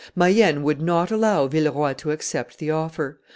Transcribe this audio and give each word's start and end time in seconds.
Mayenne 0.15 0.63
would 0.63 0.81
not 0.81 1.11
allow 1.11 1.45
Villeroi 1.47 1.93
to 1.97 2.09
accept 2.09 2.57
the 2.57 2.71
offer. 2.71 3.19